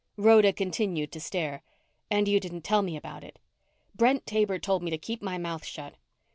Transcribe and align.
Rhoda 0.17 0.51
continued 0.51 1.11
to 1.11 1.19
stare. 1.19 1.61
"And 2.09 2.27
you 2.27 2.39
didn't 2.39 2.63
tell 2.63 2.81
me 2.81 2.97
about 2.97 3.23
it." 3.23 3.37
"Brent 3.93 4.25
Taber 4.25 4.57
told 4.57 4.81
me 4.81 4.89
to 4.89 4.97
keep 4.97 5.21
my 5.21 5.37
mouth 5.37 5.63
shut." 5.63 5.93